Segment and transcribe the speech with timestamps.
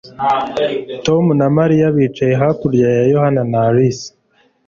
[1.05, 4.07] Tom na Mariya bicaye hakurya ya Yohana na Alice